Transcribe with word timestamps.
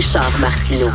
Richard 0.00 0.38
Martineau. 0.40 0.88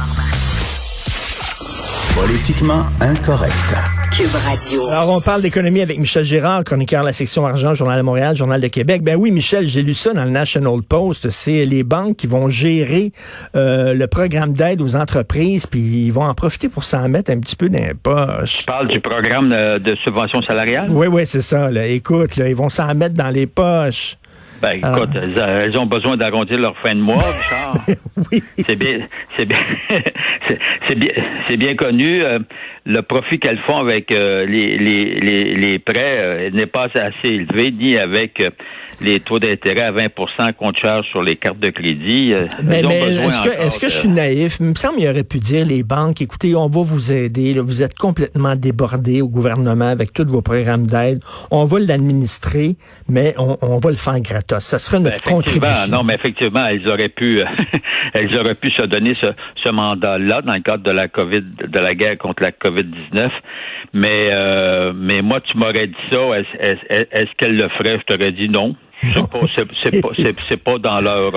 Politiquement 2.16 2.86
incorrect. 3.00 3.76
Cube 4.12 4.34
Radio. 4.34 4.88
Alors, 4.88 5.16
on 5.16 5.22
parle 5.22 5.44
d'économie 5.44 5.82
avec 5.82 6.00
Michel 6.00 6.24
Girard, 6.26 6.64
chroniqueur 6.64 7.02
de 7.02 7.06
la 7.06 7.14
section 7.14 7.46
argent, 7.46 7.76
Journal 7.76 8.00
de 8.00 8.02
Montréal, 8.02 8.36
Journal 8.36 8.60
de 8.60 8.68
Québec. 8.68 9.04
Ben 9.04 9.16
oui, 9.16 9.30
Michel, 9.30 9.68
j'ai 9.68 9.84
lu 9.84 9.94
ça 9.94 10.12
dans 10.14 10.24
le 10.24 10.32
National 10.32 10.82
Post. 10.82 11.30
C'est 11.30 11.66
les 11.66 11.84
banques 11.84 12.18
qui 12.18 12.26
vont 12.26 12.50
gérer 12.50 13.12
euh, 13.56 13.94
le 13.94 14.08
programme 14.08 14.54
d'aide 14.54 14.82
aux 14.82 14.96
entreprises, 14.96 15.68
puis 15.68 16.08
ils 16.08 16.12
vont 16.12 16.26
en 16.26 16.34
profiter 16.34 16.68
pour 16.68 16.84
s'en 16.84 17.08
mettre 17.08 17.30
un 17.30 17.40
petit 17.40 17.56
peu 17.56 17.70
dans 17.70 17.78
les 17.78 17.94
poches. 17.94 18.58
Tu 18.62 18.66
parles 18.66 18.88
du 18.88 19.02
programme 19.02 19.50
de, 19.50 19.78
de 19.78 19.96
subvention 20.04 20.42
salariale? 20.42 20.88
Oui, 20.90 21.06
oui, 21.06 21.28
c'est 21.28 21.42
ça. 21.44 21.70
Là. 21.70 21.86
Écoute, 21.86 22.38
là, 22.38 22.50
ils 22.50 22.56
vont 22.56 22.70
s'en 22.70 22.96
mettre 22.96 23.14
dans 23.14 23.30
les 23.30 23.46
poches. 23.46 24.18
Ben, 24.62 24.72
écoute, 24.78 25.10
Ah. 25.16 25.20
elles, 25.22 25.66
elles 25.66 25.78
ont 25.78 25.86
besoin 25.86 26.18
d'arrondir 26.18 26.58
leur 26.60 26.78
fin 26.80 26.96
de 26.96 27.02
mois, 27.02 27.18
Richard. 27.24 27.98
oui. 28.32 28.42
C'est 28.66 28.76
bien, 28.78 29.00
c'est 29.38 29.46
bien, 29.46 29.58
c'est- 30.88 30.96
bien, 30.96 31.12
c'est 31.48 31.58
bien 31.58 31.76
connu. 31.76 32.24
euh, 32.24 32.40
le 32.88 33.02
profit 33.02 33.40
qu'elles 33.40 33.60
font 33.66 33.78
avec 33.78 34.12
euh, 34.12 34.46
les, 34.46 34.78
les, 34.78 35.14
les, 35.16 35.56
les 35.56 35.80
prêts 35.80 36.20
euh, 36.20 36.50
n'est 36.52 36.68
pas 36.68 36.86
assez 36.94 37.34
élevé, 37.34 37.72
ni 37.72 37.98
avec 37.98 38.40
euh, 38.42 38.52
les 39.02 39.20
taux 39.20 39.40
d'intérêt 39.40 39.82
à 39.82 39.92
20 39.92 40.52
qu'on 40.56 40.72
te 40.72 40.80
charge 40.80 41.08
sur 41.10 41.24
les 41.24 41.36
cartes 41.36 41.60
de 41.60 41.72
crédit. 41.72 42.32
euh, 42.34 42.46
Mais, 42.64 42.86
ont 42.86 42.90
mais 42.90 43.00
est-ce 43.00 43.42
que, 43.42 43.50
est-ce 43.66 43.80
que 43.80 43.90
je 43.90 43.96
suis 43.96 44.08
naïf? 44.08 44.58
Il 44.60 44.68
me 44.68 44.76
semble 44.76 44.98
qu'il 45.00 45.08
aurait 45.10 45.24
pu 45.24 45.40
dire 45.40 45.66
les 45.66 45.82
banques, 45.82 46.22
écoutez, 46.22 46.54
on 46.56 46.68
va 46.70 46.82
vous 46.84 47.12
aider. 47.12 47.56
là, 47.56 47.64
vous 47.64 47.82
êtes 47.82 47.96
complètement 47.98 48.56
débordés 48.56 49.24
au 49.24 49.30
gouvernement 49.30 49.88
avec 49.90 50.14
tous 50.14 50.28
vos 50.28 50.44
programmes 50.44 50.86
d'aide. 50.86 51.24
On 51.50 51.64
va 51.64 51.80
l'administrer, 51.80 52.76
mais 53.10 53.34
on, 53.40 53.58
on 53.64 53.80
va 53.80 53.90
le 53.90 53.96
faire 53.96 54.14
Ça 54.60 54.80
sera 54.80 54.98
Ben, 54.98 55.04
notre 55.06 55.16
effectivement, 55.18 55.38
contribution. 55.68 55.92
non, 55.98 56.04
mais 56.04 56.14
effectivement, 56.16 56.66
elles 56.68 56.88
auraient 56.90 57.10
pu, 57.10 57.40
elles 58.14 58.38
auraient 58.38 58.56
pu 58.56 58.70
se 58.72 58.84
donner 58.86 59.14
ce, 59.14 59.28
ce 59.64 59.70
mandat-là 59.72 60.42
dans 60.42 60.54
le 60.54 60.62
cadre 60.62 60.84
de 60.84 60.92
la 60.92 61.08
COVID, 61.08 61.42
de 61.68 61.80
la 61.80 61.96
guerre 61.96 62.18
contre 62.18 62.44
la 62.44 62.52
COVID-19. 62.52 63.30
Mais, 63.94 64.30
euh, 64.32 64.94
mais 64.96 65.22
moi, 65.22 65.42
tu 65.42 65.58
m'aurais 65.58 65.88
dit 65.88 65.96
ça. 66.12 66.20
Est-ce, 66.38 67.06
est-ce 67.12 67.32
qu'elles 67.38 67.56
le 67.56 67.70
feraient? 67.70 67.98
Je 68.00 68.16
t'aurais 68.16 68.32
dit 68.32 68.50
non. 68.50 68.76
C'est 69.04 69.30
pas, 70.02 70.10
c'est, 70.18 70.62
pas, 70.64 70.72
pas 70.74 70.80
dans 70.80 71.00
leur, 71.00 71.32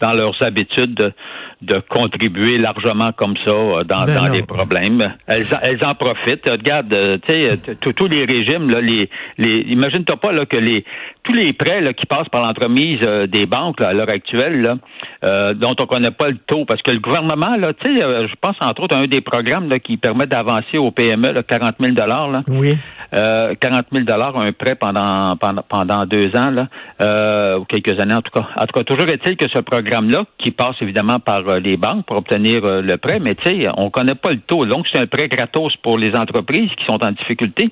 dans 0.00 0.12
leurs 0.12 0.40
habitudes 0.42 0.94
de, 0.94 1.12
de 1.60 1.80
contribuer 1.88 2.58
largement 2.58 3.10
comme 3.12 3.34
ça 3.44 3.50
euh, 3.52 3.80
dans, 3.88 4.04
Ben 4.04 4.14
dans 4.14 4.28
les 4.32 4.42
problèmes. 4.42 5.14
Elles, 5.26 5.44
en- 5.52 5.58
elles 5.62 5.84
en 5.84 5.94
profitent. 5.94 6.48
Regarde, 6.48 6.92
euh, 6.94 7.18
tu 7.26 7.34
sais, 7.34 7.76
tous 7.80 7.92
tous 7.92 8.06
les 8.06 8.24
régimes, 8.24 8.70
là, 8.70 8.80
les, 8.80 9.10
les, 9.38 9.60
imagine-toi 9.72 10.16
pas 10.16 10.32
là 10.32 10.46
que 10.46 10.56
les, 10.56 10.84
tous 11.24 11.32
les 11.34 11.52
prêts 11.52 11.80
là, 11.80 11.92
qui 11.92 12.06
passent 12.06 12.28
par 12.28 12.42
l'entremise 12.42 13.00
euh, 13.06 13.26
des 13.26 13.46
banques 13.46 13.80
là, 13.80 13.88
à 13.88 13.92
l'heure 13.92 14.08
actuelle, 14.10 14.62
là, 14.62 14.76
euh, 15.24 15.54
dont 15.54 15.74
on 15.80 15.86
connaît 15.86 16.10
pas 16.12 16.28
le 16.28 16.38
taux, 16.46 16.64
parce 16.64 16.80
que 16.82 16.90
le 16.92 17.00
gouvernement, 17.00 17.56
là, 17.56 17.72
tu 17.74 17.96
sais, 17.96 18.04
euh, 18.04 18.28
je 18.28 18.34
pense 18.40 18.56
entre 18.60 18.82
autres 18.84 18.96
à 18.96 19.00
un 19.00 19.06
des 19.06 19.20
programmes 19.20 19.68
là, 19.68 19.78
qui 19.78 19.96
permet 19.96 20.26
d'avancer 20.26 20.78
au 20.78 20.90
PME 20.92 21.32
là, 21.32 21.42
40 21.42 21.74
000 21.80 21.92
dollars. 21.92 22.28
Là. 22.30 22.42
Oui. 22.48 22.76
Euh, 23.14 23.54
40 23.58 23.86
000 23.90 24.04
dollars 24.04 24.38
un 24.38 24.52
prêt 24.52 24.74
pendant, 24.74 25.34
pendant 25.38 25.62
pendant 25.66 26.04
deux 26.04 26.28
ans 26.36 26.50
là, 26.50 26.68
euh, 27.00 27.58
ou 27.58 27.64
quelques 27.64 27.98
années 27.98 28.12
en 28.14 28.20
tout 28.20 28.30
cas. 28.38 28.46
En 28.60 28.66
tout 28.66 28.72
cas, 28.78 28.84
toujours 28.84 29.08
est-il 29.08 29.36
que 29.38 29.48
ce 29.48 29.60
programme-là, 29.60 30.24
qui 30.36 30.50
passe 30.50 30.76
évidemment 30.82 31.18
par 31.18 31.47
les 31.56 31.76
banques 31.76 32.06
pour 32.06 32.16
obtenir 32.16 32.64
euh, 32.64 32.82
le 32.82 32.96
prêt, 32.98 33.18
mais 33.20 33.34
tu 33.34 33.44
sais, 33.44 33.66
on 33.76 33.90
connaît 33.90 34.14
pas 34.14 34.30
le 34.30 34.40
taux. 34.40 34.66
Donc 34.66 34.86
c'est 34.92 34.98
un 34.98 35.06
prêt 35.06 35.28
gratos 35.28 35.74
pour 35.82 35.98
les 35.98 36.14
entreprises 36.14 36.70
qui 36.78 36.84
sont 36.86 37.02
en 37.02 37.12
difficulté, 37.12 37.70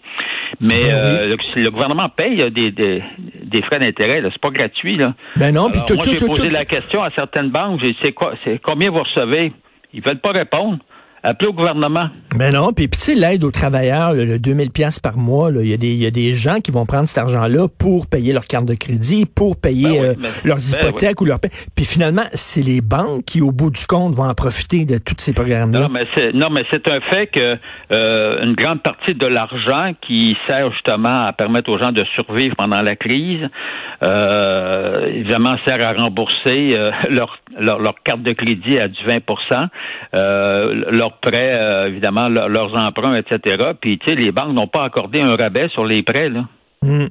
mais 0.61 0.69
Ben 0.69 0.95
euh, 0.95 1.37
le, 1.37 1.63
le 1.65 1.71
gouvernement 1.71 2.09
paye 2.09 2.43
euh, 2.43 2.51
des, 2.51 2.71
des, 2.71 3.03
des 3.43 3.63
frais 3.63 3.79
d'intérêt. 3.79 4.23
C'est 4.23 4.41
pas 4.41 4.51
gratuit 4.51 4.97
là. 4.97 5.15
Ben 5.37 5.55
non, 5.55 5.71
puis 5.71 5.77
Alors, 5.77 5.87
tout, 5.87 5.95
moi, 5.97 6.05
j'ai 6.05 6.27
posé 6.27 6.51
la 6.51 6.65
question 6.65 7.03
à 7.03 7.11
certaines 7.11 7.51
banques. 7.51 7.81
J'ai 7.83 7.91
dit, 7.91 7.99
c'est 8.03 8.13
quoi, 8.13 8.35
c'est 8.45 8.61
combien 8.63 8.91
vous 8.91 9.03
recevez? 9.03 9.53
Ils 9.93 10.03
veulent 10.03 10.21
pas 10.21 10.33
répondre. 10.33 10.79
Appelez 11.29 11.49
au 11.49 11.53
gouvernement. 11.53 12.09
Ben 12.37 12.53
non, 12.53 12.73
puis 12.73 12.89
tu 12.89 12.99
sais, 13.01 13.15
l'aide 13.15 13.43
aux 13.45 13.51
travailleurs, 13.51 14.13
le, 14.15 14.25
le 14.25 14.39
2000 14.39 14.71
pièces 14.71 15.01
par 15.01 15.17
mois, 15.19 15.51
il 15.55 15.67
y, 15.69 15.75
a 15.75 15.77
des- 15.77 15.89
il 15.93 16.03
y 16.03 16.07
a 16.07 16.11
des 16.11 16.35
gens 16.35 16.61
qui 16.61 16.71
vont 16.71 16.87
prendre 16.87 17.09
cet 17.09 17.19
argent-là 17.19 17.67
pour 17.79 18.07
payer 18.07 18.33
leur 18.33 18.45
carte 18.45 18.67
de 18.67 18.75
crédit, 18.75 19.27
pour 19.27 19.57
payer 19.61 19.85
Ben 19.89 19.91
oui, 19.93 20.07
euh, 20.07 20.15
mais- 20.21 20.49
leurs 20.49 20.59
ben 20.59 20.63
hypothèques 20.89 21.21
ou 21.21 21.25
leurs... 21.25 21.41
pa- 21.41 21.49
Puis 21.75 21.85
finalement, 21.85 22.23
c'est 22.33 22.63
les 22.63 22.81
banques 22.81 23.25
qui, 23.25 23.41
au 23.43 23.51
bout 23.53 23.71
du 23.71 23.85
compte, 23.87 24.15
vont 24.15 24.29
en 24.29 24.35
profiter 24.35 24.85
de 24.85 24.99
tous 24.99 25.17
ces 25.19 25.33
programmes-là. 25.33 25.81
Non, 25.81 25.89
mais 25.89 26.07
c'est 26.15 26.33
non, 26.33 26.49
mais 26.51 26.63
c'est 26.71 26.89
un 26.91 27.01
fait 27.11 27.27
que 27.27 27.57
euh, 27.93 28.45
une 28.45 28.55
grande 28.55 28.83
partie 28.83 29.15
de 29.15 29.27
l'argent 29.27 29.93
qui 30.07 30.37
sert 30.49 30.71
justement 30.73 31.27
à 31.27 31.33
permettre 31.33 31.71
aux 31.71 31.79
gens 31.79 31.91
de 31.93 32.05
survivre 32.15 32.55
pendant 32.57 32.83
la 32.83 32.95
crise, 32.97 33.49
euh, 34.05 34.93
évidemment, 35.09 35.57
sert 35.67 35.87
à 35.87 35.93
rembourser 35.93 36.69
euh, 36.77 36.91
leur, 37.11 37.39
leur 37.59 37.79
leur 37.81 37.95
carte 38.05 38.23
de 38.23 38.33
crédit 38.33 38.79
à 38.79 38.89
du 38.89 38.99
20% 39.07 39.69
euh, 40.15 40.85
leurs 40.91 41.16
prêts, 41.21 41.53
euh, 41.55 41.89
évidemment, 41.89 42.29
leur- 42.29 42.49
leurs 42.49 42.75
emprunts, 42.77 43.17
etc. 43.17 43.73
Puis, 43.81 43.99
tu 43.99 44.11
sais, 44.11 44.17
les 44.17 44.33
banques 44.33 44.53
n'ont 44.55 44.67
pas 44.67 44.85
accordé 44.85 45.21
un 45.21 45.35
rabais 45.37 45.69
sur 45.71 45.85
les 45.85 46.03
prêts, 46.03 46.29
là. 46.29 46.45
Hmm. 46.83 47.07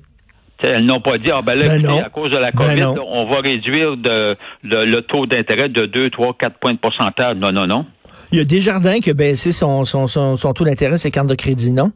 Elles 0.64 0.86
n'ont 0.86 1.02
pas 1.02 1.18
dit, 1.18 1.30
ah 1.32 1.42
ben 1.46 1.54
là, 1.56 1.68
Ben 1.68 1.82
écoutez, 1.82 2.00
à 2.00 2.10
cause 2.10 2.32
de 2.32 2.38
la 2.38 2.52
Ben 2.52 2.58
COVID, 2.58 2.82
on 3.06 3.26
va 3.30 3.40
réduire 3.42 3.98
de, 3.98 4.36
le- 4.64 4.86
le 4.86 5.02
taux 5.02 5.26
d'intérêt 5.26 5.68
de 5.70 5.86
2, 5.86 6.10
3, 6.10 6.34
4 6.40 6.58
points 6.60 6.74
de 6.74 6.80
pourcentage. 6.80 7.36
Non, 7.38 7.52
non, 7.52 7.68
non. 7.68 7.86
Il 8.32 8.38
y 8.38 8.42
a 8.42 8.46
Desjardins 8.46 9.00
qui 9.02 9.10
a 9.10 9.14
baissé 9.14 9.52
son, 9.52 9.84
son, 9.86 10.08
son, 10.08 10.38
son 10.38 10.54
taux 10.54 10.64
d'intérêt, 10.64 10.98
ses 10.98 11.12
cartes 11.12 11.28
de 11.28 11.36
crédit, 11.36 11.72
non? 11.72 11.92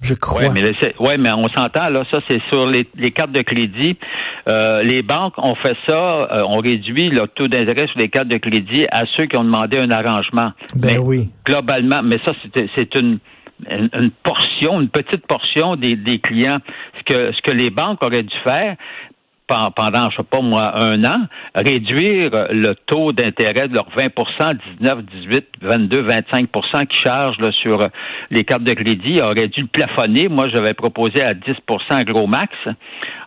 Je 0.00 0.14
crois. 0.14 0.42
Oui, 0.42 0.48
mais, 0.54 0.62
là, 0.62 0.70
ouais, 0.98 1.18
mais 1.18 1.30
on 1.36 1.48
s'entend, 1.48 1.88
là, 1.90 2.04
ça, 2.10 2.20
c'est 2.28 2.40
sur 2.48 2.66
les, 2.66 2.88
les 2.96 3.10
cartes 3.10 3.32
de 3.32 3.42
crédit. 3.42 3.98
Euh, 4.48 4.82
les 4.82 5.02
banques 5.02 5.34
ont 5.36 5.54
fait 5.56 5.76
ça, 5.86 5.94
euh, 5.94 6.42
ont 6.44 6.60
réduit 6.60 7.10
le 7.10 7.26
taux 7.28 7.48
d'intérêt 7.48 7.86
sur 7.88 7.98
les 7.98 8.08
cartes 8.08 8.28
de 8.28 8.38
crédit 8.38 8.86
à 8.90 9.04
ceux 9.16 9.26
qui 9.26 9.36
ont 9.36 9.44
demandé 9.44 9.78
un 9.78 9.90
arrangement. 9.90 10.52
Ben 10.74 10.92
mais 10.92 10.98
oui. 10.98 11.28
Globalement, 11.44 12.02
mais 12.02 12.16
ça, 12.24 12.32
c'est 12.76 12.94
une, 12.94 13.18
une, 13.68 13.90
une 13.92 14.10
portion, 14.22 14.80
une 14.80 14.88
petite 14.88 15.26
portion 15.26 15.76
des, 15.76 15.96
des 15.96 16.18
clients. 16.18 16.58
Ce 16.98 17.14
que, 17.14 17.32
ce 17.32 17.42
que 17.42 17.52
les 17.52 17.70
banques 17.70 18.02
auraient 18.02 18.22
dû 18.22 18.36
faire, 18.42 18.76
pendant, 19.74 20.10
je 20.10 20.16
sais 20.16 20.22
pas 20.22 20.40
moi, 20.40 20.72
un 20.76 21.02
an, 21.04 21.26
réduire 21.54 22.48
le 22.50 22.74
taux 22.86 23.12
d'intérêt 23.12 23.68
de 23.68 23.74
leurs 23.74 23.90
20% 23.90 24.56
19, 24.80 25.04
18, 25.04 25.46
22, 25.62 26.02
25% 26.02 26.86
qu'ils 26.86 27.00
chargent 27.00 27.38
là, 27.40 27.50
sur 27.52 27.88
les 28.30 28.44
cartes 28.44 28.62
de 28.62 28.74
crédit, 28.74 29.20
aurait 29.20 29.48
dû 29.48 29.62
le 29.62 29.66
plafonner. 29.66 30.28
Moi, 30.28 30.48
j'avais 30.48 30.74
proposé 30.74 31.22
à 31.22 31.34
10% 31.34 32.04
gros 32.04 32.26
max. 32.26 32.52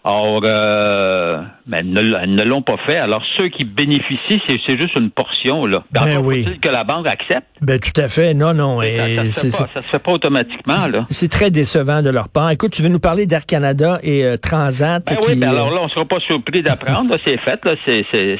Or, 0.05 0.41
euh, 0.43 1.41
ben, 1.65 1.77
elles 1.77 1.89
ne, 1.89 2.25
ne 2.25 2.43
l'ont 2.43 2.61
pas 2.61 2.75
fait. 2.85 2.97
Alors, 2.97 3.23
ceux 3.37 3.47
qui 3.47 3.63
bénéficient, 3.63 4.41
c'est 4.47 4.77
juste 4.77 4.97
une 4.99 5.09
portion. 5.09 5.65
Là. 5.65 5.83
Ben 5.91 6.17
oui. 6.17 6.59
que 6.61 6.67
la 6.67 6.83
banque 6.83 7.07
accepte. 7.07 7.47
Ben 7.61 7.79
tout 7.79 8.01
à 8.01 8.09
fait. 8.09 8.33
Non, 8.33 8.53
non. 8.53 8.81
Ça, 8.81 8.87
et 8.87 9.31
ça, 9.31 9.41
se 9.41 9.47
fait 9.47 9.57
pas, 9.57 9.69
ça 9.73 9.81
se 9.81 9.87
fait 9.87 10.03
pas 10.03 10.11
automatiquement. 10.11 10.75
Là. 10.91 11.03
C'est 11.09 11.31
très 11.31 11.51
décevant 11.51 12.01
de 12.01 12.09
leur 12.09 12.27
part. 12.27 12.51
Écoute, 12.51 12.73
tu 12.73 12.81
veux 12.81 12.89
nous 12.89 12.99
parler 12.99 13.27
d'Air 13.27 13.45
Canada 13.45 13.99
et 14.03 14.25
euh, 14.25 14.35
Transat. 14.35 15.05
Ben 15.05 15.15
qui, 15.15 15.29
oui, 15.29 15.35
ben 15.39 15.47
euh, 15.47 15.51
alors 15.51 15.73
là, 15.73 15.79
on 15.81 15.85
ne 15.85 15.89
sera 15.89 16.03
pas 16.03 16.19
surpris 16.27 16.61
d'apprendre. 16.61 17.15
c'est 17.25 17.37
fait. 17.37 17.63
Là, 17.63 17.75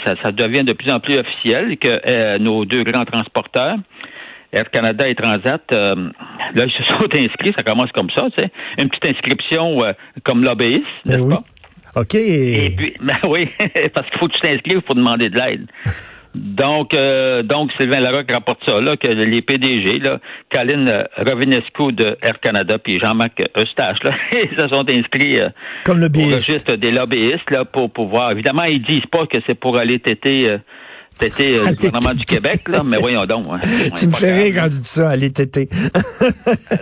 ça, 0.06 0.13
ça 0.22 0.31
devient 0.34 0.66
de 0.66 0.74
plus 0.74 0.91
en 0.91 1.00
plus 1.00 1.18
officiel 1.18 1.78
que 1.78 1.88
euh, 2.09 2.40
nos 2.40 2.66
deux 2.66 2.84
grands 2.84 3.06
transporteurs, 3.06 3.78
Air 4.53 4.69
Canada 4.69 5.07
et 5.07 5.16
Transat, 5.16 5.62
euh, 5.72 6.09
là, 6.53 6.66
ils 6.66 6.72
se 6.72 6.84
sont 6.84 7.06
inscrits. 7.13 7.53
Ça 7.57 7.63
commence 7.63 7.91
comme 7.91 8.09
ça, 8.12 8.28
tu 8.38 8.44
sais. 8.44 8.51
Une 8.78 8.90
petite 8.90 9.16
inscription 9.16 9.84
euh, 9.84 9.94
comme 10.24 10.44
l'obéisse, 10.44 10.81
ben 11.06 11.13
n'est-ce 11.13 11.22
oui. 11.22 11.35
OK. 11.95 12.15
Et 12.15 12.73
puis, 12.75 12.93
ben 13.01 13.17
oui, 13.27 13.49
parce 13.93 14.09
qu'il 14.09 14.19
faut 14.19 14.27
que 14.27 14.33
tu 14.33 14.39
t'inscrives 14.39 14.81
pour 14.81 14.95
demander 14.95 15.29
de 15.29 15.37
l'aide. 15.37 15.67
Donc, 16.35 16.95
euh, 16.95 17.43
donc 17.43 17.71
Sylvain 17.77 17.99
Larocque 17.99 18.31
rapporte 18.31 18.61
ça, 18.65 18.81
là, 18.81 18.97
que 18.97 19.07
les 19.07 19.41
PDG, 19.43 19.99
là, 19.99 20.19
Colin 20.51 21.05
Rovinescu 21.17 21.91
de 21.93 22.17
Air 22.23 22.39
Canada, 22.39 22.77
puis 22.83 22.99
Jean-Marc 22.99 23.39
Eustache, 23.55 23.97
là, 24.03 24.11
ils 24.31 24.59
se 24.59 24.67
sont 24.67 24.83
inscrits 24.89 25.39
euh, 25.39 25.49
Comme 25.85 25.99
le 25.99 26.07
au 26.07 26.33
registre 26.33 26.75
des 26.75 26.89
lobbyistes, 26.89 27.51
là, 27.51 27.65
pour 27.65 27.91
pouvoir. 27.91 28.31
Évidemment, 28.31 28.63
ils 28.63 28.81
disent 28.81 29.05
pas 29.11 29.27
que 29.27 29.37
c'est 29.45 29.59
pour 29.59 29.77
aller 29.77 29.99
têter, 29.99 30.49
euh, 30.49 30.57
têter 31.18 31.56
euh, 31.56 31.62
le 31.62 31.68
Aller 31.68 31.75
gouvernement 31.75 32.13
du. 32.13 32.25
Québec, 32.25 32.62
là, 32.68 32.81
mais 32.84 32.97
voyons 32.97 33.25
donc. 33.25 33.46
hein. 33.51 33.59
Tu 33.98 34.07
me 34.07 34.12
fais 34.12 34.33
rire 34.33 34.56
quand 34.62 34.69
tu 34.69 34.80
dis 34.81 34.88
ça, 34.89 35.10
allez 35.10 35.31
téter. 35.31 35.68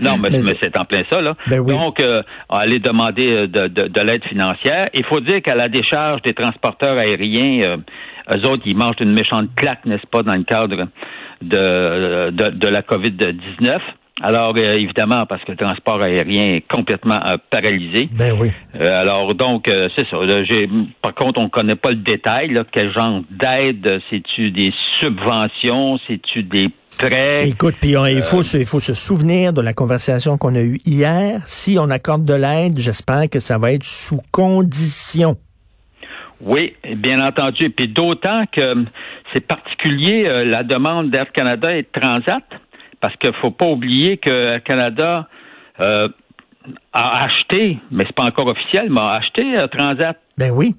Non, 0.01 0.18
mais, 0.22 0.30
c'est 0.62 0.78
en 0.78 0.86
plein 0.86 1.04
ça, 1.10 1.22
là. 1.22 1.36
Ben 1.48 1.60
oui. 1.60 1.74
Donc, 1.74 2.00
euh, 2.01 2.22
aller 2.50 2.80
demander 2.80 3.30
euh, 3.30 3.48
de, 3.48 3.68
de, 3.68 3.88
de 3.88 4.01
l'aide 4.01 4.24
financière. 4.25 4.89
Il 4.94 5.06
faut 5.06 5.19
dire 5.19 5.42
qu'à 5.42 5.56
la 5.56 5.69
décharge 5.69 6.22
des 6.22 6.33
transporteurs 6.33 6.98
aériens, 6.98 7.62
euh, 7.63 8.38
eux 8.38 8.48
autres, 8.48 8.63
ils 8.66 8.78
mangent 8.78 8.95
une 9.01 9.13
méchante 9.13 9.50
claque, 9.56 9.86
n'est-ce 9.86 10.07
pas, 10.12 10.24
dans 10.24 10.36
le 10.36 10.44
cadre 10.44 10.88
de, 11.42 12.30
de, 12.31 12.50
de 12.51 12.68
la 12.68 12.81
COVID-19. 12.81 13.80
Alors, 14.23 14.53
euh, 14.57 14.73
évidemment, 14.75 15.25
parce 15.25 15.44
que 15.44 15.51
le 15.51 15.57
transport 15.57 16.01
aérien 16.01 16.56
est 16.56 16.63
complètement 16.71 17.19
euh, 17.25 17.38
paralysé. 17.50 18.07
Ben 18.12 18.33
oui. 18.39 18.51
Euh, 18.75 19.00
alors 19.00 19.33
donc 19.33 19.68
euh, 19.68 19.89
c'est 19.95 20.07
ça. 20.07 20.18
là, 20.18 20.44
j'ai- 20.44 20.69
par 21.01 21.15
contre, 21.15 21.39
on 21.39 21.45
ne 21.45 21.50
connaît 21.50 21.75
pas 21.75 21.89
le 21.89 21.95
détail. 21.97 22.50
Là, 22.53 22.63
quel 22.71 22.94
genre 22.94 23.21
d'aide 23.31 24.00
C'est-tu 24.09 24.51
des 24.51 24.71
subventions 25.00 25.97
C'est-tu 26.07 26.44
des 26.44 26.68
prêts? 27.00 27.47
Écoute, 27.50 27.75
puis 27.81 27.91
il, 27.91 27.95
Euh, 27.97 28.21
faut 28.21 28.44
se, 28.44 28.57
il 28.57 28.65
faut 28.65 28.79
se 28.79 28.94
souvenir 28.94 29.53
de 29.53 29.62
la 29.62 29.73
conversation 29.73 30.38
qu'on 30.38 30.53
a 30.56 30.62
eue 30.62 30.77
hier. 30.85 31.41
Si 31.45 31.77
on 31.79 31.89
accorde 31.89 32.24
de 32.25 32.33
l'aide, 32.35 32.77
j'espère 32.79 33.29
que 33.29 33.39
ça 33.39 33.57
va 33.57 33.71
être 33.74 33.83
sous 33.83 34.19
condition. 34.31 35.35
Oui, 36.44 36.74
bien 36.97 37.19
entendu. 37.25 37.69
Puis 37.69 37.88
d'autant 37.88 38.44
que 38.51 38.85
c'est 39.33 39.45
particulier 39.45 40.25
euh, 40.27 40.44
la 40.45 40.63
demande 40.63 41.12
d'Air 41.12 41.31
Canada 41.31 41.71
et 41.75 41.83
de 41.83 41.88
Transat, 42.00 42.44
parce 43.01 43.15
qu'il 43.18 43.33
faut 43.42 43.51
pas 43.51 43.65
oublier 43.68 44.18
que 44.18 44.53
Air 44.53 44.63
Canada 44.63 45.27
euh, 45.80 46.07
a 46.94 47.24
acheté, 47.25 47.80
mais 47.92 48.03
c'est 48.06 48.15
pas 48.15 48.25
encore 48.25 48.50
officiel, 48.50 48.88
mais 48.89 49.01
a 49.01 49.13
acheté 49.15 49.57
euh, 49.57 49.68
Transat. 49.68 50.18
Ben 50.38 50.51
oui. 50.51 50.75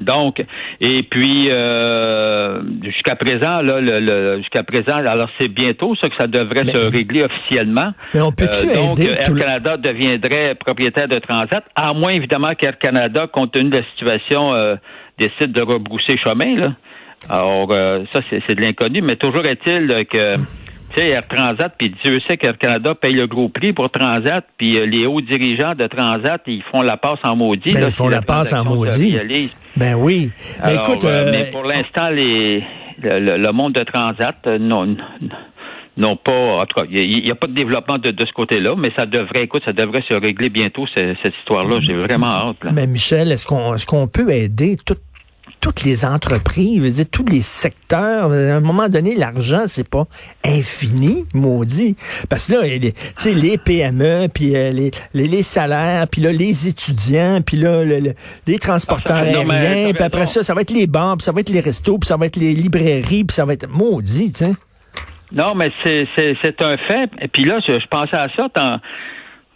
Donc, 0.00 0.44
et 0.80 1.02
puis 1.04 1.48
euh, 1.50 2.60
jusqu'à 2.82 3.14
présent, 3.16 3.60
là, 3.62 3.80
le, 3.80 4.00
le- 4.00 4.38
jusqu'à 4.38 4.64
présent, 4.64 4.96
alors 4.96 5.28
c'est 5.40 5.48
bientôt 5.48 5.94
ça 6.00 6.08
que 6.08 6.16
ça 6.18 6.26
devrait 6.26 6.64
Mais- 6.64 6.72
se 6.72 6.78
régler 6.78 7.22
officiellement. 7.22 7.92
Mais 8.12 8.20
on 8.20 8.32
peut-tu 8.32 8.68
Euh, 8.70 8.74
donc, 8.74 8.98
aider 8.98 9.10
Air 9.12 9.24
tout 9.26 9.34
Canada 9.36 9.76
deviendrait 9.76 10.56
propriétaire 10.56 11.06
de 11.08 11.18
Transat, 11.20 11.64
à 11.76 11.94
moins 11.94 12.10
évidemment 12.12 12.54
qu'Air 12.58 12.76
Canada, 12.78 13.28
compte 13.32 13.52
tenu 13.52 13.70
de 13.70 13.76
la 13.78 13.84
situation, 13.94 14.52
euh, 14.54 14.74
décide 15.18 15.52
de 15.52 15.62
rebrousser 15.62 16.16
chemin. 16.24 16.56
Là. 16.56 16.72
Alors, 17.30 17.70
euh, 17.72 18.04
ça, 18.12 18.20
c'est 18.28 18.42
c'est 18.48 18.56
de 18.56 18.60
l'inconnu, 18.62 19.00
mais 19.00 19.14
toujours 19.16 19.46
est-il 19.46 20.04
que, 20.10 20.34
tu 20.94 21.00
sais, 21.00 21.08
Air 21.08 21.24
Transat, 21.28 21.72
puis 21.76 21.92
Dieu 22.04 22.18
sait 22.28 22.36
qu'Air 22.36 22.56
Canada 22.58 22.94
paye 22.94 23.14
le 23.14 23.26
gros 23.26 23.48
prix 23.48 23.72
pour 23.72 23.90
Transat, 23.90 24.44
puis 24.56 24.78
euh, 24.78 24.86
les 24.86 25.06
hauts 25.06 25.20
dirigeants 25.20 25.74
de 25.74 25.86
Transat, 25.86 26.40
ils 26.46 26.62
font 26.72 26.82
la 26.82 26.96
passe 26.96 27.18
en 27.24 27.34
maudit. 27.36 27.72
Ben, 27.72 27.80
là, 27.80 27.86
ils 27.88 27.92
font 27.92 28.08
la 28.08 28.22
passe 28.22 28.52
en 28.52 28.64
maudit. 28.64 29.16
Ben 29.76 29.94
oui. 29.94 30.30
Ben 30.62 30.68
Alors, 30.70 30.88
écoute, 30.88 31.04
euh, 31.04 31.26
euh, 31.26 31.30
mais 31.32 31.50
pour 31.50 31.64
l'instant, 31.64 32.08
les 32.10 32.62
le, 33.02 33.18
le- 33.18 33.36
le 33.38 33.52
monde 33.52 33.72
de 33.72 33.82
Transat 33.82 34.36
euh, 34.46 34.58
non 34.58 34.96
n'ont 35.96 36.16
pas, 36.16 36.32
en 36.56 36.60
tout 36.66 36.80
cas, 36.80 36.86
il 36.90 37.22
n'y 37.22 37.30
a, 37.30 37.34
pas 37.36 37.46
de 37.46 37.52
développement 37.52 37.98
de, 37.98 38.10
de 38.10 38.26
ce 38.26 38.32
côté-là, 38.32 38.74
mais 38.76 38.90
ça 38.96 39.06
devrait, 39.06 39.42
écoute, 39.42 39.62
ça 39.64 39.72
devrait 39.72 40.02
se 40.08 40.14
régler 40.14 40.48
bientôt 40.48 40.86
ce- 40.88 41.14
cette 41.22 41.34
histoire-là. 41.38 41.78
J'ai 41.80 41.94
vraiment 41.94 42.26
hâte. 42.26 42.56
Là. 42.64 42.72
mais 42.72 42.86
Michel, 42.88 43.30
est-ce 43.30 43.46
qu'on 43.46 43.74
est-ce 43.74 43.86
qu'on 43.86 44.08
peut 44.08 44.30
aider 44.30 44.76
tout- 44.84 44.96
toutes 45.64 45.84
les 45.84 46.04
entreprises, 46.04 46.76
je 46.76 46.82
veux 46.82 46.90
dire, 46.90 47.06
tous 47.10 47.24
les 47.24 47.40
secteurs, 47.40 48.30
à 48.30 48.34
un 48.34 48.60
moment 48.60 48.90
donné, 48.90 49.14
l'argent, 49.14 49.62
c'est 49.66 49.88
pas 49.88 50.04
infini, 50.44 51.24
maudit. 51.32 51.96
Parce 52.28 52.48
que 52.48 52.52
là, 52.52 52.78
tu 52.78 52.92
sais, 53.16 53.32
les 53.32 53.56
PME, 53.56 54.28
puis 54.28 54.54
euh, 54.54 54.72
les, 54.72 54.90
les, 55.14 55.26
les 55.26 55.42
salaires, 55.42 56.06
puis 56.06 56.20
là, 56.20 56.32
les 56.32 56.68
étudiants, 56.68 57.40
puis 57.40 57.56
là, 57.56 57.82
le- 57.82 58.00
le- 58.00 58.12
les 58.46 58.58
transporteurs 58.58 59.16
Ah, 59.26 59.32
non, 59.32 59.48
aériens, 59.48 59.94
puis 59.94 60.04
après 60.04 60.26
ça, 60.26 60.42
ça 60.44 60.52
va 60.52 60.60
être 60.60 60.70
les 60.70 60.86
bars, 60.86 61.16
puis 61.16 61.24
ça 61.24 61.32
va 61.32 61.40
être 61.40 61.48
les 61.48 61.60
restos, 61.60 61.96
puis 61.96 62.08
ça 62.08 62.18
va 62.18 62.26
être 62.26 62.36
les 62.36 62.52
librairies, 62.52 63.24
puis 63.24 63.34
ça 63.34 63.46
va 63.46 63.54
être 63.54 63.66
maudit, 63.66 64.32
tu 64.34 64.44
sais. 64.44 64.52
Non, 65.32 65.54
mais 65.54 65.70
c'est, 65.82 66.06
un 66.60 66.76
fait. 66.76 67.10
Et 67.22 67.28
puis 67.28 67.44
là, 67.46 67.58
je, 67.66 67.72
je 67.72 67.86
pensais 67.90 68.16
à 68.18 68.28
ça. 68.36 68.48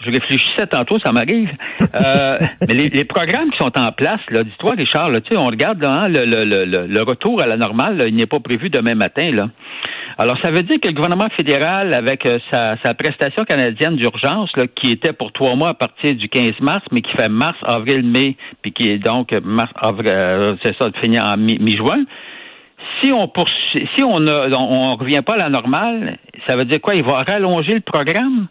Je 0.04 0.10
réfléchissais 0.10 0.66
tantôt, 0.68 0.98
ça 1.00 1.12
m'arrive. 1.12 1.50
Euh, 1.94 2.38
mais 2.68 2.74
les, 2.74 2.88
les 2.88 3.04
programmes 3.04 3.50
qui 3.50 3.58
sont 3.58 3.76
en 3.78 3.92
place, 3.92 4.20
là, 4.30 4.44
dis-toi, 4.44 4.74
Richard, 4.76 5.10
là, 5.10 5.20
tu 5.20 5.32
sais, 5.32 5.38
on 5.38 5.46
regarde 5.48 5.80
là, 5.82 5.90
hein, 5.90 6.08
le, 6.08 6.24
le, 6.24 6.44
le, 6.44 6.86
le- 6.86 7.02
retour 7.02 7.42
à 7.42 7.46
la 7.46 7.56
normale, 7.56 7.96
là, 7.98 8.06
il 8.06 8.14
n'est 8.14 8.26
pas 8.26 8.40
prévu 8.40 8.70
demain 8.70 8.94
matin. 8.94 9.30
Là. 9.32 9.48
Alors, 10.18 10.36
ça 10.42 10.50
veut 10.50 10.62
dire 10.62 10.78
que 10.80 10.88
le 10.88 10.94
gouvernement 10.94 11.28
fédéral, 11.36 11.94
avec 11.94 12.26
euh, 12.26 12.38
sa, 12.50 12.76
sa 12.84 12.94
prestation 12.94 13.44
canadienne 13.44 13.96
d'urgence, 13.96 14.50
là, 14.56 14.64
qui 14.66 14.90
était 14.92 15.12
pour 15.12 15.32
trois 15.32 15.54
mois 15.56 15.70
à 15.70 15.74
partir 15.74 16.14
du 16.14 16.28
15 16.28 16.60
mars, 16.60 16.84
mais 16.92 17.00
qui 17.02 17.12
fait 17.16 17.28
mars, 17.28 17.56
avril, 17.64 18.02
mai, 18.04 18.36
puis 18.62 18.72
qui 18.72 18.90
est 18.90 18.98
donc 18.98 19.32
mars, 19.44 19.70
avril, 19.76 20.08
euh, 20.14 20.54
c'est 20.64 20.74
ça, 20.80 20.90
fini 21.02 21.18
en 21.20 21.36
mi- 21.36 21.58
mi-juin. 21.60 22.04
si 23.02 23.12
on 23.12 23.28
poursuit, 23.28 23.88
si 23.96 24.02
on 24.04 24.20
ne 24.20 24.32
on, 24.54 24.92
on 24.92 24.96
revient 24.96 25.22
pas 25.24 25.34
à 25.34 25.38
la 25.38 25.48
normale, 25.50 26.18
ça 26.48 26.56
veut 26.56 26.64
dire 26.64 26.80
quoi? 26.80 26.94
Il 26.94 27.04
va 27.04 27.22
rallonger 27.22 27.74
le 27.74 27.80
programme? 27.80 28.46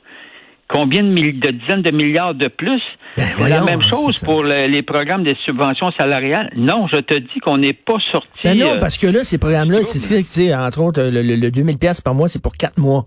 Combien 0.70 1.02
de, 1.04 1.08
mill- 1.10 1.40
de 1.40 1.52
dizaines 1.52 1.82
de 1.82 1.92
milliards 1.92 2.36
de 2.36 2.50
plus? 2.50 2.82
Ben, 3.16 3.26
c'est 3.38 3.50
la 3.50 3.62
même 3.62 3.82
c'est 3.84 3.90
chose 3.90 4.20
pour 4.20 4.44
le- 4.44 4.68
les 4.68 4.84
programmes 4.84 5.24
de 5.24 5.34
subventions 5.46 5.92
salariales. 6.00 6.52
Non, 6.58 6.88
je 6.92 6.98
te 6.98 7.14
dis 7.18 7.40
qu'on 7.42 7.58
n'est 7.58 7.74
pas 7.74 7.98
sorti. 8.12 8.30
Ben 8.44 8.58
non, 8.58 8.74
euh, 8.74 8.78
parce 8.80 8.98
que 8.98 9.08
là, 9.08 9.24
ces 9.24 9.38
programmes-là, 9.38 9.80
sais, 9.86 10.54
entre 10.54 10.82
autres, 10.82 11.02
le, 11.02 11.22
le, 11.22 11.36
le 11.36 11.50
2000 11.52 11.78
pièces 11.78 12.02
par 12.02 12.14
mois, 12.16 12.28
c'est 12.28 12.42
pour 12.42 12.52
quatre 12.54 12.78
mois. 12.78 13.06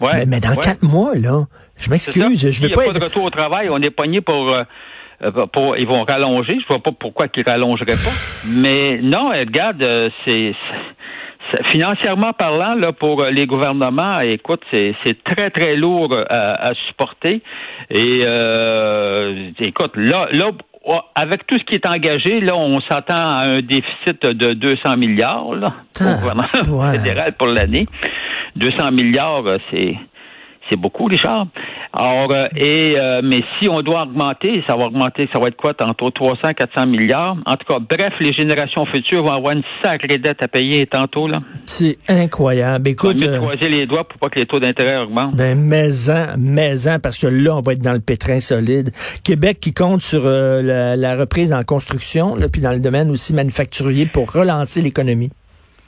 ouais, 0.00 0.10
mais, 0.14 0.26
mais 0.26 0.40
dans 0.40 0.50
ouais. 0.50 0.56
quatre 0.62 0.82
mois, 0.82 1.14
là, 1.14 1.44
je 1.76 1.84
C'est 1.84 1.90
m'excuse, 1.90 2.50
je 2.50 2.62
veux 2.62 2.68
y 2.70 2.72
a 2.72 2.74
pas 2.74 2.82
pas 2.84 2.86
être... 2.88 2.98
de 2.98 3.04
retour 3.04 3.24
au 3.24 3.30
travail, 3.30 3.68
on 3.70 3.78
est 3.82 3.90
pogné 3.90 4.20
pour, 4.22 4.52
euh, 4.54 4.62
euh, 5.22 5.46
pour 5.52 5.76
ils 5.76 5.86
vont 5.86 6.02
rallonger. 6.04 6.58
Je 6.60 6.66
vois 6.68 6.82
pas 6.82 6.90
pourquoi 6.92 7.28
qu'ils 7.28 7.44
rallongeraient 7.44 7.92
pas. 7.92 8.10
Mais 8.48 8.98
non, 9.02 9.30
euh, 9.30 9.40
regarde, 9.40 9.82
euh, 9.82 10.08
c'est 10.24 10.52
c'est- 10.54 10.91
financièrement 11.66 12.32
parlant 12.32 12.74
là 12.74 12.92
pour 12.92 13.22
euh, 13.22 13.30
les 13.30 13.46
gouvernements, 13.46 14.20
écoute, 14.20 14.62
c'est 14.70 14.94
c'est 15.04 15.22
très 15.24 15.50
très 15.50 15.76
lourd 15.76 16.12
euh, 16.12 16.24
à, 16.28 16.68
à 16.70 16.74
supporter. 16.88 17.42
Et 17.90 18.20
euh, 18.26 19.50
écoute, 19.58 19.92
là 19.96 20.28
là 20.32 20.50
oh, 20.84 21.00
avec 21.14 21.46
tout 21.46 21.56
ce 21.58 21.64
qui 21.64 21.74
est 21.74 21.86
engagé, 21.86 22.40
là, 22.40 22.56
on 22.56 22.80
s'attend 22.80 23.16
à 23.16 23.44
un 23.50 23.60
déficit 23.62 24.22
de 24.24 24.54
200 24.54 24.96
milliards 24.96 25.54
là, 25.54 25.74
Ah, 26.00 26.14
au 26.14 26.20
gouvernement 26.20 26.78
ouais. 26.84 26.98
fédéral 26.98 27.32
pour 27.38 27.48
l'année. 27.48 27.86
200 28.56 28.90
milliards, 28.92 29.46
euh, 29.46 29.58
c'est 29.70 29.94
c'est 30.70 30.76
beaucoup, 30.78 31.04
Richard. 31.06 31.46
Alors, 31.94 32.32
euh, 32.32 32.46
et 32.56 32.96
euh, 32.96 33.20
mais 33.22 33.42
si 33.58 33.68
on 33.68 33.82
doit 33.82 34.02
augmenter, 34.02 34.64
ça 34.66 34.76
va 34.76 34.84
augmenter, 34.84 35.28
ça 35.32 35.38
va 35.38 35.48
être 35.48 35.56
quoi 35.56 35.74
tantôt 35.74 36.10
300, 36.10 36.54
400 36.56 36.86
milliards? 36.86 37.36
En 37.44 37.56
tout 37.56 37.66
cas, 37.68 37.78
bref, 37.80 38.14
les 38.18 38.32
générations 38.32 38.86
futures 38.86 39.22
vont 39.22 39.32
avoir 39.32 39.52
une 39.52 39.62
sacrée 39.84 40.18
dette 40.18 40.42
à 40.42 40.48
payer 40.48 40.86
tantôt 40.86 41.28
là. 41.28 41.40
C'est 41.66 41.98
incroyable. 42.08 42.88
Écoute, 42.88 43.16
mieux 43.16 43.26
de 43.26 43.32
euh, 43.32 43.38
croiser 43.40 43.68
les 43.68 43.86
doigts 43.86 44.04
pour 44.04 44.18
pas 44.18 44.30
que 44.30 44.38
les 44.38 44.46
taux 44.46 44.58
d'intérêt 44.58 44.96
augmentent. 44.96 45.36
ben, 45.36 45.58
maison, 45.58 46.28
maison, 46.38 46.96
parce 47.02 47.18
que 47.18 47.26
là, 47.26 47.56
on 47.56 47.60
va 47.60 47.74
être 47.74 47.82
dans 47.82 47.92
le 47.92 48.00
pétrin 48.00 48.40
solide. 48.40 48.90
Québec 49.22 49.58
qui 49.60 49.74
compte 49.74 50.00
sur 50.00 50.22
euh, 50.24 50.62
la, 50.62 50.96
la 50.96 51.14
reprise 51.14 51.52
en 51.52 51.62
construction, 51.62 52.36
là, 52.36 52.46
puis 52.50 52.62
dans 52.62 52.72
le 52.72 52.80
domaine 52.80 53.10
aussi 53.10 53.34
manufacturier 53.34 54.06
pour 54.06 54.32
relancer 54.32 54.80
l'économie. 54.80 55.30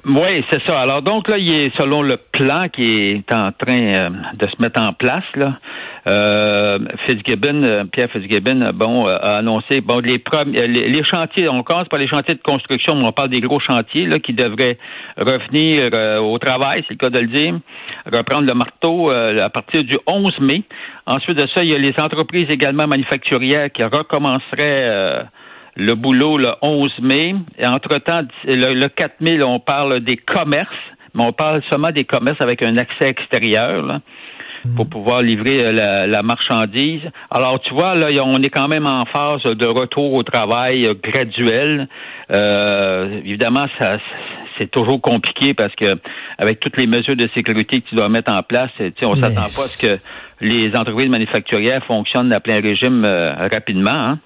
Oui, 0.07 0.45
c'est 0.51 0.63
ça. 0.65 0.81
Alors 0.81 1.03
donc 1.03 1.29
là, 1.29 1.39
il 1.39 1.51
est 1.51 1.77
selon 1.79 2.03
le 2.03 2.19
plan 2.19 2.69
qui 2.69 3.13
est 3.13 3.33
en 3.33 3.53
train 3.53 3.95
euh, 3.95 4.11
de 4.39 4.47
se 4.47 4.61
mettre 4.61 4.81
en 4.81 4.93
place 4.93 5.25
là. 5.35 5.59
Euh, 6.07 6.79
Fitzgibbon, 7.07 7.65
euh, 7.65 7.85
Pierre 7.85 8.11
Fitzgibbon, 8.11 8.61
euh, 8.61 8.73
bon, 8.73 9.07
a 9.07 9.39
annoncé 9.39 9.81
bon 9.81 10.01
les, 10.01 10.23
les 10.53 10.89
les 10.89 11.05
chantiers. 11.05 11.49
On 11.49 11.63
commence 11.63 11.89
par 11.89 11.99
les 11.99 12.09
chantiers 12.09 12.35
de 12.35 12.43
construction, 12.43 12.95
mais 12.95 13.07
on 13.07 13.13
parle 13.13 13.31
des 13.31 13.41
gros 13.41 13.59
chantiers 13.59 14.07
là 14.07 14.19
qui 14.19 14.35
devraient 14.35 14.77
revenir 15.17 15.91
au 16.23 16.39
travail, 16.39 16.85
c'est 16.87 16.95
le 16.95 16.99
cas 16.99 17.11
de 17.11 17.21
le 17.21 17.29
dire, 17.29 17.55
reprendre 18.13 18.47
le 18.47 18.55
marteau 18.55 19.11
à 19.11 19.49
partir 19.49 19.85
du 19.85 19.97
11 20.07 20.41
mai. 20.41 20.63
Ensuite 21.07 21.39
de 21.39 21.47
ça, 21.55 21.63
il 21.63 21.71
y 21.71 21.75
a 21.75 21.79
les 21.79 21.95
entreprises 21.99 22.49
également 22.51 22.87
manufacturières 22.87 23.71
qui 23.73 23.83
recommenceraient. 23.83 25.25
le 25.77 25.95
boulot 25.95 26.39
le 26.39 26.53
11 26.63 26.93
mai. 27.01 27.35
Et 27.59 27.67
entre-temps, 27.67 28.23
le, 28.45 28.75
le 28.75 28.89
4 28.89 29.21
mai, 29.21 29.43
on 29.43 29.59
parle 29.59 30.01
des 30.01 30.17
commerces, 30.17 30.69
mais 31.15 31.25
on 31.25 31.33
parle 31.33 31.63
seulement 31.71 31.91
des 31.91 32.05
commerces 32.05 32.41
avec 32.41 32.63
un 32.63 32.77
accès 32.77 33.09
extérieur 33.09 34.01
pour 34.77 34.89
pouvoir 34.89 35.23
livrer 35.23 35.65
euh, 35.65 35.73
la, 35.73 36.07
la 36.07 36.23
marchandise. 36.23 37.03
Alors, 37.31 37.61
tu 37.61 37.75
vois, 37.75 37.95
là, 37.95 38.09
on 38.25 38.41
est 38.43 38.51
quand 38.51 38.69
même 38.69 38.87
en 38.87 39.05
phase 39.07 39.43
de 39.43 39.67
retour 39.67 40.15
au 40.15 40.23
travail 40.23 40.87
euh, 40.87 40.95
graduel. 41.03 41.89
Euh, 42.31 43.21
évidemment, 43.25 43.67
ça 43.79 43.99
c'est 44.59 44.71
toujours 44.71 45.01
compliqué 45.01 45.55
parce 45.55 45.75
que 45.75 45.87
avec 46.39 46.61
toutes 46.61 46.77
les 46.77 46.87
mesures 46.87 47.17
de 47.17 47.29
sécurité 47.35 47.81
que 47.81 47.89
tu 47.89 47.95
dois 47.95 48.09
mettre 48.09 48.33
en 48.33 48.43
place, 48.43 48.71
tu 48.79 48.93
sais, 48.99 49.07
on 49.07 49.15
Mais- 49.17 49.23
s'attend 49.23 49.49
pas 49.55 49.65
à 49.65 49.69
ce 49.69 49.79
que 49.79 49.99
les 50.41 50.75
entreprises 50.77 51.09
manufacturières 51.09 51.85
fonctionnent 51.87 52.33
à 52.33 52.41
plein 52.41 52.61
régime 52.61 53.05
euh, 53.07 53.33
rapidement. 53.53 53.91
hein. 53.93 54.19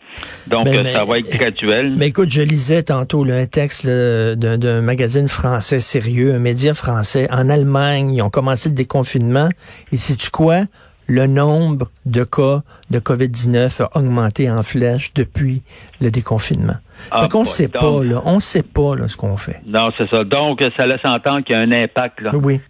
Donc, 0.49 0.65
Mais- 0.65 0.79
euh, 0.79 0.83
mais- 0.83 0.93
ça 0.95 1.05
va 1.05 1.19
être 1.19 1.31
graduel. 1.31 1.95
Mais 1.97 2.09
écoute, 2.09 2.31
je 2.31 2.43
lisais 2.43 2.83
tantôt 2.83 3.25
là, 3.25 3.37
un 3.37 3.47
texte 3.47 3.87
d'un 3.87 4.81
magazine 4.81 5.29
français 5.29 5.81
sérieux, 5.81 6.35
un 6.35 6.39
média 6.41 6.75
français. 6.75 7.29
En 7.31 7.49
Allemagne, 7.49 8.15
ils 8.15 8.23
ont 8.23 8.31
commencé 8.31 8.69
le 8.69 8.75
déconfinement. 8.75 9.49
Et 9.93 9.97
sais-tu 9.97 10.31
quoi? 10.31 10.63
Le 11.11 11.27
nombre 11.27 11.89
de 12.05 12.23
cas 12.23 12.61
de 12.91 12.99
COVID-19 12.99 13.83
a 13.83 13.99
augmenté 13.99 14.51
en 14.51 14.63
flèche 14.63 15.13
depuis 15.15 15.63
le 16.03 16.11
déconfinement. 16.11 16.77
Ah, 17.11 17.23
fait 17.23 17.29
qu'on 17.31 17.39
boy, 17.45 17.47
sait 17.49 17.69
donc- 17.69 17.81
pas, 17.83 18.05
là. 18.05 18.23
On 18.27 18.41
sait 18.41 18.63
pas, 18.63 18.95
là, 18.95 19.09
ce 19.09 19.17
qu'on 19.17 19.37
fait. 19.39 19.61
Non, 19.67 19.89
c'est 19.97 20.09
ça. 20.11 20.23
Donc, 20.25 20.63
ça 20.77 20.87
laisse 20.87 21.01
entendre 21.05 21.41
qu'il 21.45 21.57
y 21.57 21.59
a 21.59 21.63
un 21.63 21.73
impact. 21.73 22.21
Là. 22.21 22.33
Oui. 22.35 22.61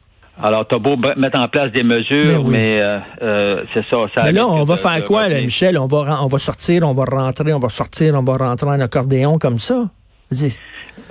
Alors, 0.41 0.69
t'as 0.69 0.79
beau 0.79 0.97
mettre 1.17 1.41
en 1.41 1.49
place 1.49 1.73
des 1.73 1.83
mesures, 1.83 2.25
Mais 2.27 2.37
oui. 2.37 2.51
mais 2.53 2.81
euh, 2.81 2.99
euh, 3.23 3.65
c'est 3.75 3.85
ça. 3.91 3.97
ça 4.15 4.23
Mais 4.23 4.31
là, 4.33 4.47
on 4.47 4.63
va 4.63 4.75
de- 4.77 4.79
faire 4.81 5.01
de 5.01 5.07
quoi, 5.07 5.29
là. 5.29 5.41
Michel? 5.41 5.77
On 5.77 5.89
va, 5.89 5.99
ren- 6.05 6.21
on 6.23 6.29
va 6.29 6.39
sortir, 6.39 6.87
on 6.89 6.95
va 6.95 7.05
rentrer, 7.07 7.53
on 7.53 7.59
va 7.59 7.69
sortir, 7.71 8.15
on 8.15 8.23
va 8.23 8.37
rentrer 8.37 8.69
en 8.69 8.79
accordéon 8.81 9.39
comme 9.39 9.59
ça? 9.59 9.89
Vas-y. 10.31 10.53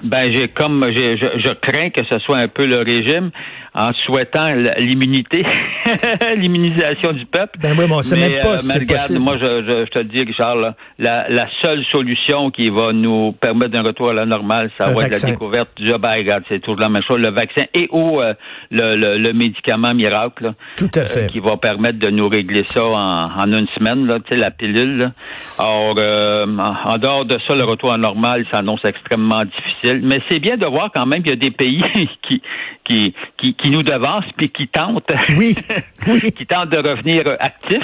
Ben, 0.04 0.32
j'ai 0.34 0.48
comme 0.50 0.86
je 0.94 1.54
crains 1.62 1.90
que 1.90 2.02
ce 2.10 2.20
soit 2.20 2.38
un 2.38 2.48
peu 2.48 2.66
le 2.66 2.78
régime. 2.78 3.32
En 3.78 3.94
souhaitant 4.06 4.54
l'immunité, 4.80 5.46
l'immunisation 6.36 7.14
du 7.14 7.28
peuple. 7.28 7.60
Ben 7.62 7.76
oui, 7.78 7.86
mais 7.88 7.94
on 7.94 8.02
sait 8.02 8.18
même 8.18 8.42
pas 8.42 8.58
si 8.58 8.70
c'est 8.70 8.86
possible. 8.86 9.20
Moi, 9.20 9.38
je, 9.38 9.64
je, 9.64 9.86
je, 9.86 9.92
te 9.92 10.00
dis, 10.00 10.24
Richard, 10.24 10.56
la, 10.98 11.30
la, 11.30 11.48
seule 11.62 11.86
solution 11.92 12.50
qui 12.50 12.72
va 12.72 12.92
nous 12.92 13.34
permettre 13.34 13.72
d'un 13.72 13.84
retour 13.84 14.10
à 14.10 14.14
la 14.14 14.26
normale, 14.26 14.72
ça 14.76 14.90
va 14.90 15.06
être 15.06 15.22
la 15.22 15.30
découverte 15.32 15.70
du 15.78 15.92
ben, 15.92 16.10
regarde, 16.10 16.44
c'est 16.50 16.60
toujours 16.60 16.80
la 16.80 16.90
même 16.90 17.04
chose, 17.08 17.20
le 17.20 17.30
vaccin 17.30 17.66
et 17.76 17.88
ou 17.92 18.20
euh, 18.20 18.34
le, 18.72 18.96
le, 18.96 19.18
le, 19.20 19.34
médicament 19.34 19.94
miracle. 19.94 20.54
Tout 20.76 20.90
à 20.96 21.06
fait. 21.06 21.26
Euh, 21.26 21.28
qui 21.28 21.40
va 21.40 21.58
permettre 21.58 22.00
de 22.00 22.10
nous 22.10 22.28
régler 22.28 22.64
ça 22.64 22.84
en, 22.84 23.30
en 23.40 23.54
une 23.54 23.68
semaine, 23.78 24.08
là, 24.08 24.20
tu 24.20 24.34
sais, 24.34 24.42
la 24.42 24.50
pilule. 24.50 24.98
Là. 24.98 25.12
Or, 25.60 25.94
euh, 25.98 26.48
en 26.48 26.98
dehors 26.98 27.26
de 27.26 27.38
ça, 27.48 27.54
le 27.54 27.64
retour 27.64 27.94
à 27.94 27.98
normal 27.98 28.44
s'annonce 28.52 28.84
extrêmement 28.86 29.44
difficile. 29.46 30.02
Mais 30.04 30.20
c'est 30.30 30.40
bien 30.40 30.58
de 30.58 30.66
voir 30.66 30.90
quand 30.92 31.06
même 31.06 31.22
qu'il 31.22 31.34
y 31.34 31.34
a 31.34 31.36
des 31.36 31.52
pays 31.52 31.80
qui, 32.28 32.42
qui, 32.84 33.14
qui, 33.38 33.54
qui 33.54 33.67
nous 33.70 33.84
devancent 33.84 34.26
puis 34.38 34.50
qui 34.50 34.68
tentent, 34.68 35.12
oui. 35.38 35.56
qui 36.38 36.46
tentent 36.46 36.70
de 36.70 36.78
revenir 36.78 37.28
actifs. 37.40 37.80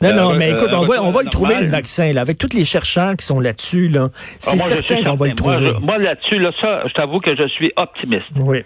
Non, 0.00 0.14
non, 0.14 0.34
mais 0.34 0.52
écoute, 0.52 0.70
on 0.72 0.84
va, 0.84 1.02
on 1.02 1.10
va 1.10 1.22
le 1.24 1.28
trouver, 1.28 1.56
le 1.60 1.66
vaccin, 1.66 2.12
là, 2.12 2.20
avec 2.20 2.38
tous 2.38 2.56
les 2.56 2.64
chercheurs 2.64 3.16
qui 3.16 3.26
sont 3.26 3.40
là-dessus, 3.40 3.88
là. 3.88 4.10
C'est 4.12 4.52
Ah, 4.54 4.58
certain 4.58 5.02
qu'on 5.02 5.16
va 5.16 5.26
le 5.26 5.34
trouver. 5.34 5.72
Moi, 5.82 5.98
là-dessus, 5.98 6.38
là, 6.38 6.52
ça, 6.62 6.82
je 6.86 6.92
t'avoue 6.92 7.18
que 7.18 7.34
je 7.36 7.48
suis 7.48 7.72
optimiste. 7.76 8.30
Oui. 8.36 8.62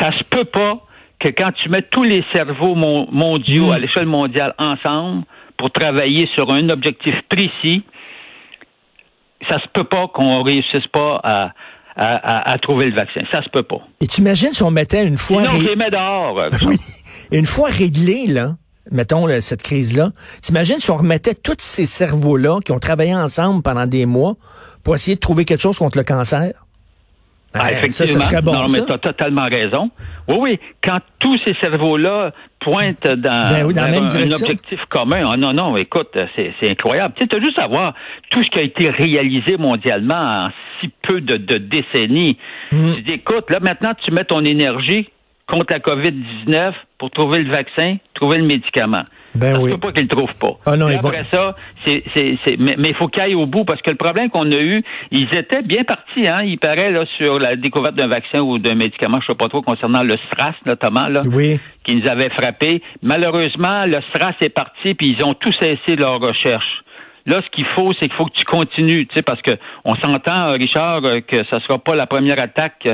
Ça 0.00 0.10
se 0.12 0.24
peut 0.30 0.46
pas 0.46 0.78
que 1.20 1.28
quand 1.28 1.52
tu 1.62 1.68
mets 1.68 1.82
tous 1.82 2.02
les 2.04 2.24
cerveaux 2.32 2.74
mon- 2.74 3.06
mondiaux 3.12 3.66
Mm. 3.68 3.72
à 3.72 3.78
l'échelle 3.80 4.06
mondiale 4.06 4.54
ensemble 4.58 5.24
pour 5.58 5.70
travailler 5.70 6.26
sur 6.34 6.50
un 6.50 6.66
objectif 6.70 7.14
précis, 7.28 7.84
ça 9.50 9.56
se 9.60 9.66
peut 9.74 9.84
pas 9.84 10.08
qu'on 10.08 10.42
réussisse 10.42 10.86
pas 10.92 11.20
à, 11.22 11.50
à, 11.96 12.16
à- 12.16 12.50
à 12.52 12.58
trouver 12.58 12.86
le 12.86 12.94
vaccin. 12.96 13.20
Ça 13.32 13.42
se 13.42 13.48
peut 13.50 13.62
pas. 13.62 13.80
Et 14.00 14.06
tu 14.06 14.20
imagines 14.20 14.52
si 14.52 14.62
on 14.62 14.70
mettait 14.70 15.06
une 15.06 15.16
fois, 15.18 15.42
Sinon, 15.42 15.60
je 15.60 15.64
ré- 15.66 15.70
les 15.70 15.76
mets 15.76 15.90
dehors. 15.90 16.38
oui, 16.66 16.76
une 17.30 17.46
fois 17.46 17.68
réglé, 17.68 18.26
là, 18.26 18.56
mettons, 18.90 19.26
là, 19.26 19.40
cette 19.40 19.62
crise-là, 19.62 20.10
t'imagines 20.42 20.78
si 20.80 20.90
on 20.90 20.96
remettait 20.96 21.34
tous 21.34 21.56
ces 21.58 21.86
cerveaux-là 21.86 22.60
qui 22.64 22.72
ont 22.72 22.78
travaillé 22.78 23.14
ensemble 23.14 23.62
pendant 23.62 23.86
des 23.86 24.06
mois 24.06 24.34
pour 24.82 24.94
essayer 24.94 25.14
de 25.16 25.20
trouver 25.20 25.44
quelque 25.44 25.60
chose 25.62 25.78
contre 25.78 25.98
le 25.98 26.04
cancer? 26.04 26.52
Ah, 27.54 27.70
effectivement. 27.70 28.14
Ça, 28.14 28.20
ça 28.20 28.26
serait 28.30 28.40
bon, 28.42 28.54
non, 28.54 28.66
ça. 28.66 28.80
mais 28.80 28.86
tu 28.86 28.92
as 28.92 28.98
totalement 28.98 29.44
raison. 29.46 29.90
Oui, 30.26 30.36
oui. 30.40 30.60
Quand 30.82 30.98
tous 31.18 31.36
ces 31.44 31.54
cerveaux-là 31.60 32.32
pointent 32.64 33.06
dans, 33.06 33.50
Ben 33.50 33.66
oui, 33.66 33.74
dans 33.74 33.82
un, 33.82 34.30
objectif 34.32 34.80
commun, 34.88 35.26
ah, 35.28 35.36
non, 35.36 35.52
non, 35.52 35.76
écoute, 35.76 36.16
c'est 36.36 36.70
incroyable. 36.70 37.14
Tu 37.18 37.26
sais, 37.26 37.36
as 37.36 37.40
juste 37.40 37.58
à 37.58 37.66
voir 37.66 37.94
tout 38.30 38.42
ce 38.42 38.50
qui 38.50 38.58
a 38.58 38.62
été 38.62 38.90
réalisé 38.90 39.56
mondialement 39.56 40.46
en 40.46 40.50
si 40.80 40.90
peu 41.02 41.20
de, 41.20 41.36
de 41.36 41.58
décennies. 41.58 42.38
Mm. 42.70 42.94
Tu 42.94 43.02
dis, 43.02 43.12
écoute, 43.12 43.50
là, 43.50 43.58
maintenant, 43.60 43.92
tu 44.04 44.10
mets 44.12 44.24
ton 44.24 44.44
énergie 44.44 45.08
contre 45.46 45.72
la 45.72 45.80
COVID-19 45.80 46.72
pour 46.98 47.10
trouver 47.10 47.40
le 47.40 47.50
vaccin, 47.50 47.96
trouver 48.14 48.38
le 48.38 48.44
médicament. 48.44 49.04
Ben 49.34 49.54
se 49.54 49.60
oui. 49.60 49.76
pas 49.78 49.92
qu'ils 49.92 50.02
le 50.02 50.08
trouvent 50.08 50.34
pas. 50.34 50.52
Ah 50.66 50.76
non, 50.76 50.88
vont- 50.88 50.96
après 51.08 51.24
ça, 51.32 51.54
c'est, 51.84 52.02
c'est, 52.12 52.36
c'est- 52.44 52.56
mais 52.58 52.74
mais 52.78 52.90
il 52.90 52.94
faut 52.94 53.08
qu'ils 53.08 53.22
aillent 53.22 53.34
au 53.34 53.46
bout 53.46 53.64
parce 53.64 53.80
que 53.80 53.90
le 53.90 53.96
problème 53.96 54.28
qu'on 54.30 54.50
a 54.52 54.58
eu, 54.60 54.82
ils 55.10 55.28
étaient 55.34 55.62
bien 55.62 55.84
partis, 55.84 56.28
hein. 56.28 56.42
Il 56.44 56.58
paraît 56.58 56.90
là 56.90 57.04
sur 57.16 57.38
la 57.38 57.56
découverte 57.56 57.94
d'un 57.94 58.08
vaccin 58.08 58.40
ou 58.40 58.58
d'un 58.58 58.74
médicament, 58.74 59.20
je 59.20 59.26
sais 59.32 59.34
pas 59.36 59.48
trop, 59.48 59.62
concernant 59.62 60.02
le 60.02 60.16
SRAS 60.30 60.54
notamment 60.66 61.06
là, 61.08 61.20
Oui. 61.32 61.58
qui 61.84 61.96
nous 61.96 62.08
avait 62.10 62.30
frappé. 62.30 62.82
Malheureusement, 63.02 63.86
le 63.86 64.00
SRAS 64.14 64.34
est 64.40 64.48
parti 64.50 64.94
puis 64.94 65.14
ils 65.18 65.24
ont 65.24 65.34
tous 65.34 65.54
cessé 65.60 65.96
leur 65.96 66.18
recherche. 66.20 66.82
Là, 67.24 67.40
ce 67.44 67.48
qu'il 67.50 67.66
faut, 67.76 67.92
c'est 68.00 68.08
qu'il 68.08 68.16
faut 68.16 68.24
que 68.26 68.34
tu 68.36 68.44
continues, 68.44 69.06
tu 69.06 69.14
sais, 69.14 69.22
parce 69.22 69.40
que 69.42 69.52
on 69.84 69.94
s'entend, 69.94 70.52
Richard, 70.54 71.04
euh, 71.04 71.20
que 71.20 71.36
ça 71.52 71.60
sera 71.60 71.78
pas 71.78 71.94
la 71.94 72.06
première 72.08 72.40
attaque 72.42 72.88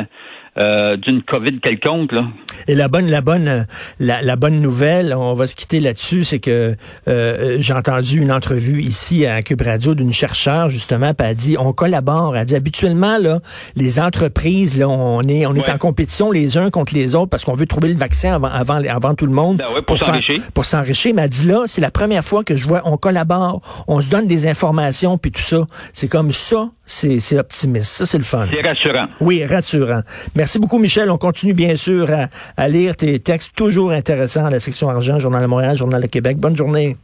euh, 0.59 0.97
d'une 0.97 1.23
COVID 1.23 1.61
quelconque, 1.61 2.13
là. 2.13 2.23
Et 2.67 2.75
la 2.75 2.89
bonne, 2.89 3.09
la 3.09 3.21
bonne, 3.21 3.67
la, 4.01 4.23
la 4.23 4.37
bonne 4.37 4.61
nouvelle, 4.61 5.15
on 5.15 5.35
va 5.35 5.47
se 5.47 5.55
quitter 5.55 5.79
là-dessus, 5.81 6.25
c'est 6.25 6.41
que 6.41 6.75
euh, 7.07 7.57
j'ai 7.61 7.73
entendu 7.73 8.21
une 8.21 8.33
entrevue 8.33 8.83
ici 8.83 9.27
à 9.27 9.43
Cube 9.43 9.63
Radio 9.63 9.95
d'une 9.95 10.13
chercheure 10.13 10.69
justement, 10.69 11.15
puis 11.15 11.27
elle 11.29 11.37
dit 11.37 11.57
on 11.59 11.73
collabore. 11.73 12.37
Elle 12.37 12.45
dit 12.47 12.57
habituellement 12.57 13.19
là, 13.19 13.41
les 13.77 14.01
entreprises 14.01 14.79
là, 14.79 14.89
on 14.89 15.23
est 15.23 15.47
on 15.47 15.55
est 15.55 15.59
Ouais. 15.61 15.71
en 15.71 15.79
compétition 15.79 16.31
les 16.33 16.57
uns 16.57 16.71
contre 16.71 16.95
les 16.95 17.15
autres 17.15 17.29
parce 17.31 17.45
qu'on 17.45 17.55
veut 17.55 17.67
trouver 17.67 17.89
le 17.89 17.99
vaccin 17.99 18.35
avant 18.35 18.49
avant 18.49 18.81
avant 18.89 19.15
tout 19.15 19.27
le 19.27 19.33
monde 19.33 19.59
Ben 19.59 19.65
ouais, 19.75 19.83
pour 19.83 19.99
s'enrichir. 19.99 20.43
pour 20.55 20.65
s'enrichir. 20.65 21.13
Mais 21.15 21.23
elle 21.23 21.29
dit 21.29 21.47
là, 21.47 21.63
c'est 21.67 21.81
la 21.81 21.91
première 21.91 22.25
fois 22.25 22.43
que 22.45 22.57
je 22.57 22.67
vois 22.67 22.81
on 22.85 22.97
collabore, 22.97 23.61
on 23.87 24.01
se 24.01 24.09
donne 24.11 24.27
des 24.27 24.47
informations 24.49 25.19
puis 25.19 25.31
tout 25.31 25.43
ça. 25.43 25.67
C'est 25.93 26.09
comme 26.09 26.33
ça, 26.33 26.71
c'est 26.87 27.21
c'est 27.21 27.39
optimiste. 27.39 27.97
Ça 27.97 28.07
c'est 28.07 28.19
le 28.19 28.25
fun. 28.25 28.47
C'est 28.53 28.67
rassurant. 28.67 29.07
Oui, 29.21 29.45
rassurant. 29.45 30.01
Merci 30.49 30.61
beaucoup, 30.61 30.79
Michel. 30.79 31.11
On 31.11 31.19
continue 31.19 31.53
bien 31.53 31.77
sûr 31.77 32.09
à, 32.57 32.69
lire 32.69 32.97
tes 32.97 33.19
textes 33.19 33.55
toujours 33.55 33.91
intéressants 33.91 34.47
à 34.47 34.51
la 34.51 34.59
section 34.59 34.89
argent, 34.89 35.19
Journal 35.19 35.43
de 35.43 35.47
Montréal, 35.47 35.77
Journal 35.77 36.01
de 36.01 36.07
Québec. 36.07 36.39
Bonne 36.39 36.57
journée. 36.57 36.97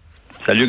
Salut, 0.46 0.66